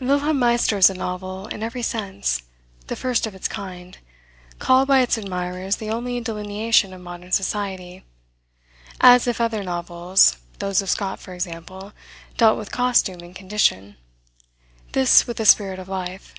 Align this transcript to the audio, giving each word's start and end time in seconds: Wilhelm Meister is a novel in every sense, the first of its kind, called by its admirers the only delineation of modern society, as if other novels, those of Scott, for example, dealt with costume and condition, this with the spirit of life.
Wilhelm 0.00 0.40
Meister 0.40 0.76
is 0.78 0.90
a 0.90 0.94
novel 0.94 1.46
in 1.46 1.62
every 1.62 1.80
sense, 1.82 2.42
the 2.88 2.96
first 2.96 3.24
of 3.24 3.36
its 3.36 3.46
kind, 3.46 3.96
called 4.58 4.88
by 4.88 4.98
its 5.00 5.16
admirers 5.16 5.76
the 5.76 5.90
only 5.90 6.20
delineation 6.20 6.92
of 6.92 7.00
modern 7.00 7.30
society, 7.30 8.04
as 9.00 9.28
if 9.28 9.40
other 9.40 9.62
novels, 9.62 10.38
those 10.58 10.82
of 10.82 10.90
Scott, 10.90 11.20
for 11.20 11.34
example, 11.34 11.92
dealt 12.36 12.58
with 12.58 12.72
costume 12.72 13.20
and 13.20 13.36
condition, 13.36 13.96
this 14.90 15.24
with 15.28 15.36
the 15.36 15.46
spirit 15.46 15.78
of 15.78 15.88
life. 15.88 16.34